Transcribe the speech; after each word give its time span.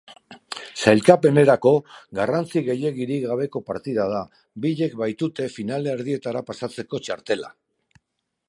Sailkapenerako 0.83 1.73
garrantzi 2.19 2.63
gehiegirik 2.71 3.21
gabeko 3.33 3.63
partida 3.69 4.09
da, 4.15 4.23
biek 4.67 4.97
baitute 5.05 5.51
finalerdietara 5.59 6.47
pasatzeko 6.53 7.07
txartela. 7.09 7.55